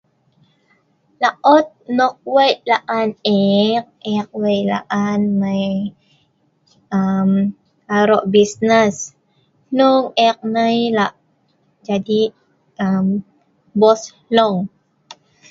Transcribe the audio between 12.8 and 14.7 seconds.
em bos hnou